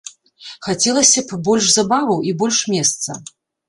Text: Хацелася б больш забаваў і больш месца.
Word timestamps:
Хацелася 0.67 1.25
б 1.33 1.41
больш 1.51 1.65
забаваў 1.77 2.27
і 2.33 2.37
больш 2.43 2.67
месца. 2.77 3.25